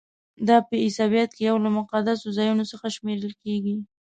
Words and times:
دا 0.47 0.57
په 0.67 0.73
عیسویت 0.83 1.29
کې 1.35 1.43
یو 1.49 1.57
له 1.65 1.69
مقدسو 1.77 2.27
ځایونو 2.37 2.63
څخه 2.71 2.87
شمیرل 2.95 3.33
کیږي. 3.43 3.75